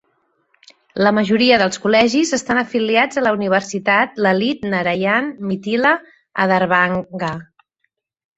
[1.07, 5.93] La majoria dels col·legis estan afiliats a la Universitat Lalit Narayan Mithila,
[6.41, 7.31] a Darbhanga.